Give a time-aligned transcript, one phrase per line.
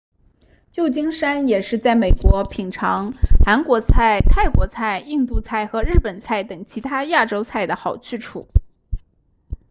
[0.71, 3.13] 旧金山也是在美国品尝
[3.45, 8.47] 韩国菜泰国菜印度菜和日本菜等其他亚洲菜的好去处